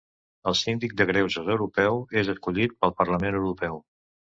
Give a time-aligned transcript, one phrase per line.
[0.51, 3.83] El síndic de greuges europeu és escollit pel Parlament Europeu.